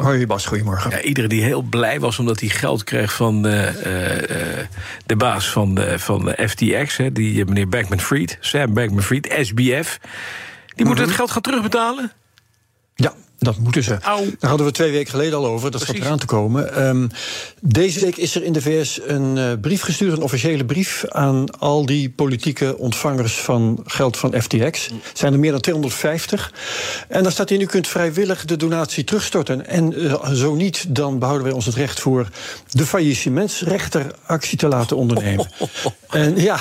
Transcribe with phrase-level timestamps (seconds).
[0.00, 0.90] Hoi Bas, goedemorgen.
[0.90, 3.72] Ja, iedereen die heel blij was omdat hij geld kreeg van uh, uh,
[5.06, 6.96] de baas van, uh, van FTX...
[6.96, 9.98] Hè, die meneer Bankman-Fried, Sam Bankman-Fried, SBF...
[10.74, 12.12] die moet het geld gaan terugbetalen?
[13.40, 13.98] Dat moeten ze.
[14.00, 14.24] Au.
[14.38, 15.70] Daar hadden we twee weken geleden al over.
[15.70, 16.86] Dat staat eraan te komen.
[16.86, 17.10] Um,
[17.60, 21.58] deze week is er in de VS een uh, brief gestuurd, een officiële brief aan
[21.58, 24.88] al die politieke ontvangers van geld van FTX.
[24.88, 26.52] Er zijn er meer dan 250.
[27.08, 29.66] En daar staat in: u kunt vrijwillig de donatie terugstorten.
[29.66, 32.28] En uh, zo niet, dan behouden wij ons het recht voor
[32.70, 35.50] de faillissementsrechter actie te laten ondernemen.
[36.10, 36.60] en ja,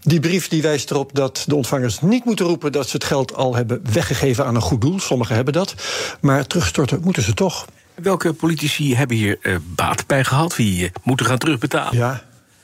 [0.00, 3.34] die brief die wijst erop dat de ontvangers niet moeten roepen dat ze het geld
[3.34, 5.00] al hebben weggegeven aan een goed doel.
[5.00, 5.74] Sommigen hebben dat.
[6.20, 7.66] Maar terugstorten moeten ze toch.
[7.94, 10.56] Welke politici hebben hier uh, baat bij gehad?
[10.56, 11.96] Wie uh, moeten gaan terugbetalen?
[11.96, 12.22] Ja,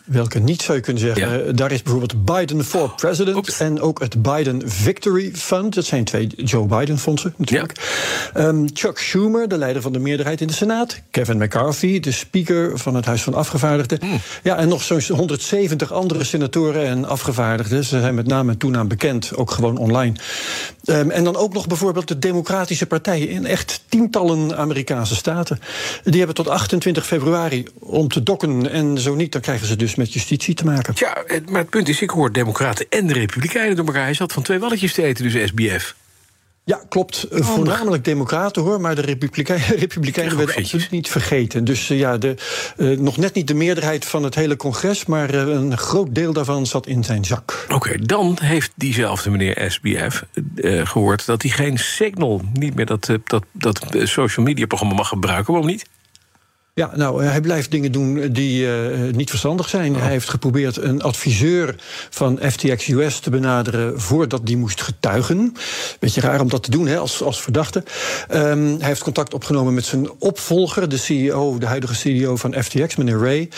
[0.09, 1.47] welke niet zou je kunnen zeggen.
[1.47, 1.53] Ja.
[1.53, 3.61] Daar is bijvoorbeeld Biden for President Oeps.
[3.61, 5.75] en ook het Biden Victory Fund.
[5.75, 7.81] Dat zijn twee Joe Biden-fondsen natuurlijk.
[8.35, 8.47] Ja.
[8.47, 11.01] Um, Chuck Schumer, de leider van de meerderheid in de Senaat.
[11.11, 13.99] Kevin McCarthy, de speaker van het Huis van Afgevaardigden.
[14.03, 14.21] Mm.
[14.43, 17.85] Ja, en nog zo'n 170 andere senatoren en afgevaardigden.
[17.85, 20.15] Ze zijn met naam en toenaam bekend, ook gewoon online.
[20.85, 25.61] Um, en dan ook nog bijvoorbeeld de Democratische Partijen in echt tientallen Amerikaanse staten.
[26.05, 28.71] Die hebben tot 28 februari om te dokken.
[28.71, 30.95] En zo niet, dan krijgen ze dus met justitie te maken.
[30.97, 34.03] Ja, maar het punt is, ik hoor Democraten en de Republikeinen door elkaar.
[34.03, 35.95] Hij zat van twee walletjes te eten, dus SBF.
[36.69, 37.29] Ja, klopt.
[37.31, 41.65] Oh, Voornamelijk democraten hoor, maar de Republikeinen, Republikeinen werden absoluut niet vergeten.
[41.65, 42.35] Dus uh, ja, de,
[42.77, 46.33] uh, nog net niet de meerderheid van het hele congres, maar uh, een groot deel
[46.33, 47.65] daarvan zat in zijn zak.
[47.65, 50.25] Oké, okay, dan heeft diezelfde meneer SBF
[50.65, 55.53] gehoord dat hij geen Signal, niet meer dat, dat, dat social media programma mag gebruiken.
[55.53, 55.85] Waarom niet?
[56.79, 59.95] Ja, nou, hij blijft dingen doen die uh, niet verstandig zijn.
[59.95, 60.01] Oh.
[60.01, 61.75] Hij heeft geprobeerd een adviseur
[62.11, 65.55] van FTX US te benaderen voordat die moest getuigen.
[65.99, 67.85] Beetje raar om dat te doen hè, als, als verdachte.
[68.35, 72.97] Um, hij heeft contact opgenomen met zijn opvolger, de CEO, de huidige CEO van FTX,
[72.97, 73.49] meneer Ray.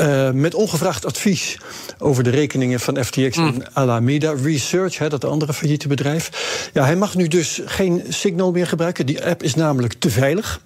[0.00, 1.58] Uh, met ongevraagd advies
[1.98, 3.46] over de rekeningen van FTX mm.
[3.46, 6.30] en Alameda Research, hè, dat andere failliete bedrijf.
[6.72, 9.06] Ja, hij mag nu dus geen Signal meer gebruiken.
[9.06, 10.60] Die app is namelijk te veilig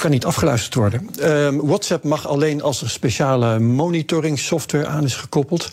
[0.00, 1.08] kan niet afgeluisterd worden.
[1.22, 5.68] Um, WhatsApp mag alleen als er speciale monitoring software aan is gekoppeld.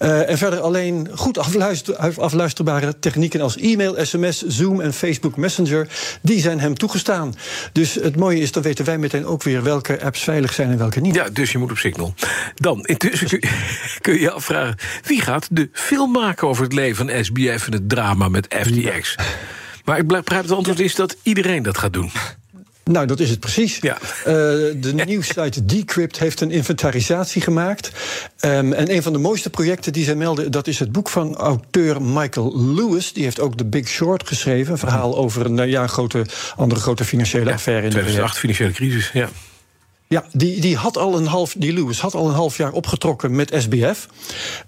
[0.00, 5.88] Uh, en verder alleen goed afluister, afluisterbare technieken als e-mail, sms, Zoom en Facebook Messenger,
[6.22, 7.34] die zijn hem toegestaan.
[7.72, 10.78] Dus het mooie is, dan weten wij meteen ook weer welke apps veilig zijn en
[10.78, 11.14] welke niet.
[11.14, 12.14] Ja, dus je moet op Signal.
[12.54, 13.40] Dan, intussen
[14.00, 17.72] kun je je afvragen, wie gaat de film maken over het leven van SBF en
[17.72, 19.16] het drama met FTX?
[19.84, 22.10] Maar ik begrijp het antwoord is dat iedereen dat gaat doen.
[22.88, 23.78] Nou, dat is het precies.
[23.80, 23.98] Ja.
[24.00, 24.24] Uh,
[24.76, 27.90] de nieuwssite Decrypt heeft een inventarisatie gemaakt.
[28.40, 30.50] Um, en een van de mooiste projecten die zij melden...
[30.50, 33.12] dat is het boek van auteur Michael Lewis.
[33.12, 34.72] Die heeft ook The Big Short geschreven.
[34.72, 38.72] Een verhaal over een ja, grote, andere grote financiële ja, affaire in 2008, de financiële
[38.72, 39.28] crisis, ja.
[40.10, 43.36] Ja, die, die, had al een half, die Lewis had al een half jaar opgetrokken
[43.36, 44.08] met SBF.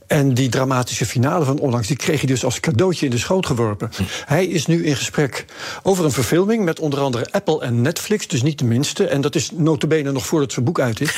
[0.06, 3.46] En die dramatische finale van onlangs, die kreeg hij dus als cadeautje in de schoot
[3.46, 3.90] geworpen.
[3.96, 4.02] Hm.
[4.24, 5.44] Hij is nu in gesprek
[5.82, 9.06] over een verfilming met onder andere Apple en Netflix, dus niet de minste.
[9.06, 11.16] En dat is notabene nog voordat zijn boek uit is.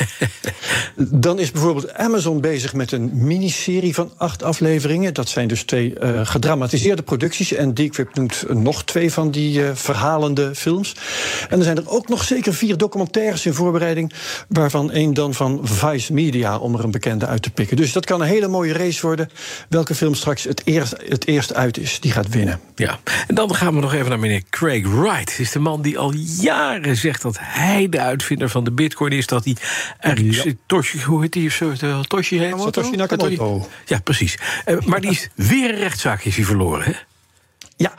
[0.95, 5.13] Dan is bijvoorbeeld Amazon bezig met een miniserie van acht afleveringen.
[5.13, 7.53] Dat zijn dus twee uh, gedramatiseerde producties.
[7.53, 10.95] En Decrypt noemt nog twee van die uh, verhalende films.
[11.49, 14.12] En er zijn er ook nog zeker vier documentaires in voorbereiding
[14.47, 17.77] waarvan één dan van Vice Media, om er een bekende uit te pikken.
[17.77, 19.29] Dus dat kan een hele mooie race worden.
[19.69, 22.59] Welke film straks het eerst, het eerst uit is, die gaat winnen.
[22.75, 25.39] Ja, en dan gaan we nog even naar meneer Craig Wright.
[25.39, 29.27] is de man die al jaren zegt dat hij de uitvinder van de bitcoin is.
[29.27, 29.55] Dat hij
[29.99, 30.43] eigenlijk...
[30.43, 30.51] Ja.
[30.65, 31.51] Toshi, hoe heet die?
[32.07, 32.59] Toshi heet?
[32.59, 33.67] Satoshi Nakamoto.
[33.85, 34.37] Ja, precies.
[34.65, 36.91] Uh, maar die is weer een rechtszaak is hij verloren, hè?
[37.75, 37.93] Ja,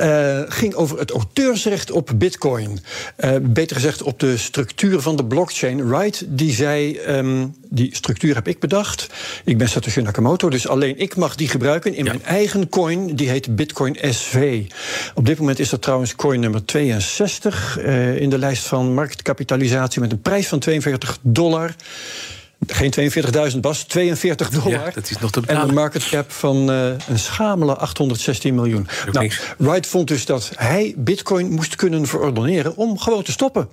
[0.00, 2.80] uh, ging over het auteursrecht op Bitcoin.
[3.18, 5.88] Uh, beter gezegd op de structuur van de blockchain.
[5.88, 9.06] Wright die zei: um, die structuur heb ik bedacht.
[9.44, 12.10] Ik ben Satoshi Nakamoto, dus alleen ik mag die gebruiken in ja.
[12.10, 13.16] mijn eigen coin.
[13.16, 14.62] Die heet Bitcoin SV.
[15.14, 20.00] Op dit moment is dat trouwens coin nummer 62 uh, in de lijst van marktkapitalisatie
[20.00, 21.74] met een prijs van 42 dollar.
[22.66, 22.92] Geen
[23.52, 24.70] 42.000 Bas, 42 dollar.
[24.70, 28.88] Ja, dat is nog te En een market cap van uh, een schamele 816 miljoen.
[29.12, 33.68] Nou, Wright vond dus dat hij bitcoin moest kunnen verordoneren om gewoon te stoppen.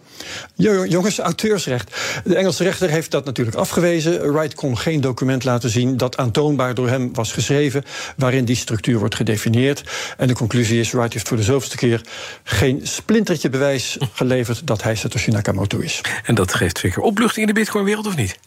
[0.56, 1.96] Jongens, auteursrecht.
[2.24, 4.34] De Engelse rechter heeft dat natuurlijk afgewezen.
[4.34, 7.84] Wright kon geen document laten zien dat aantoonbaar door hem was geschreven...
[8.18, 9.84] waarin die structuur wordt gedefinieerd.
[10.18, 12.02] En de conclusie is, Wright heeft voor de zoveelste keer...
[12.44, 16.02] geen splintertje bewijs geleverd dat hij Satoshi Nakamoto is.
[16.24, 18.38] En dat geeft zeker opluchting in de bitcoinwereld, of niet?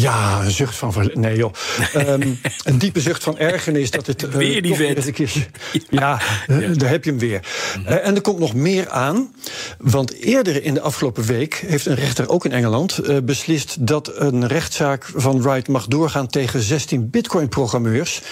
[0.00, 1.10] Ja, een zucht van.
[1.14, 1.52] Nee, joh.
[1.94, 4.22] um, een diepe zucht van ergernis dat het.
[4.22, 5.18] Uh, weer die vet.
[5.18, 5.28] Een
[5.90, 7.40] ja, ja, daar heb je hem weer.
[7.88, 9.34] Uh, en er komt nog meer aan.
[9.78, 14.12] Want eerder in de afgelopen week heeft een rechter ook in Engeland uh, beslist dat
[14.14, 18.22] een rechtszaak van Wright mag doorgaan tegen 16 Bitcoin-programmeurs.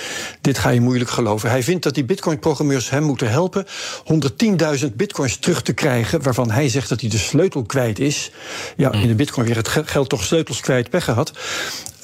[0.40, 1.50] Dit ga je moeilijk geloven.
[1.50, 3.66] Hij vindt dat die Bitcoin-programmeurs hem moeten helpen
[4.80, 8.30] 110.000 Bitcoins terug te krijgen, waarvan hij zegt dat hij de sleutel kwijt is.
[8.76, 11.32] Ja, in de Bitcoin-wereld geldt toch sleutels kwijt, pech gehad.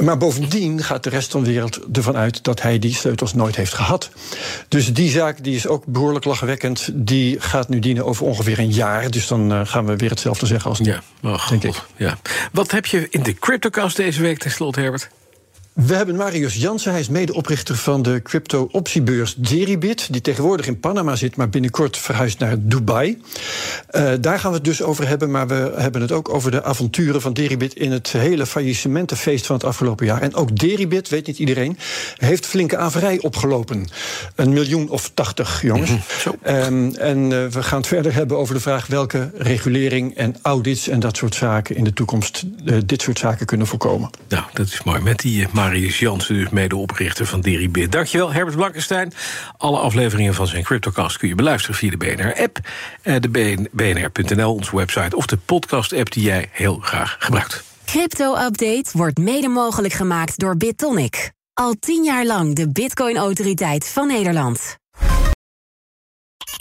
[0.00, 3.56] Maar bovendien gaat de rest van de wereld ervan uit dat hij die sleutels nooit
[3.56, 4.10] heeft gehad.
[4.68, 6.90] Dus die zaak die is ook behoorlijk lachwekkend.
[6.92, 9.10] Die gaat nu dienen over ongeveer een jaar.
[9.10, 11.82] Dus dan uh, gaan we weer hetzelfde zeggen als nu, ja, oh, denk ik.
[11.96, 12.18] Ja.
[12.52, 15.10] Wat heb je in de CryptoCast deze week tenslotte, Herbert?
[15.72, 20.12] We hebben Marius Jansen, hij is medeoprichter van de crypto-optiebeurs Deribit...
[20.12, 23.22] die tegenwoordig in Panama zit, maar binnenkort verhuist naar Dubai.
[23.90, 26.64] Uh, daar gaan we het dus over hebben, maar we hebben het ook over de
[26.64, 27.74] avonturen van Deribit...
[27.74, 30.22] in het hele faillissementenfeest van het afgelopen jaar.
[30.22, 31.78] En ook Deribit, weet niet iedereen,
[32.16, 33.88] heeft flinke averij opgelopen.
[34.34, 35.90] Een miljoen of tachtig, jongens.
[35.90, 36.54] Mm -hmm.
[36.54, 38.86] um, en uh, we gaan het verder hebben over de vraag...
[38.86, 42.44] welke regulering en audits en dat soort zaken in de toekomst...
[42.64, 44.10] Uh, dit soort zaken kunnen voorkomen.
[44.28, 45.00] Nou, dat is mooi.
[45.00, 47.92] Met die Marius Jansen, dus medeoprichter van Deribit.
[47.92, 49.12] Dankjewel, Herbert Blankenstein.
[49.56, 52.58] Alle afleveringen van zijn CryptoCast kun je beluisteren via de BNR-app,
[53.02, 55.16] de bnr.nl, onze website...
[55.16, 57.64] of de podcast-app die jij heel graag gebruikt.
[57.84, 61.30] Crypto-update wordt mede mogelijk gemaakt door BitTonic.
[61.52, 64.79] Al tien jaar lang de Bitcoin-autoriteit van Nederland.